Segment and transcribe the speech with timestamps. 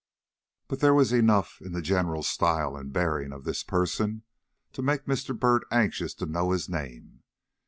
[0.67, 4.23] But there was enough in the general style and bearing of this person
[4.73, 5.39] to make Mr.
[5.39, 7.21] Byrd anxious to know his name.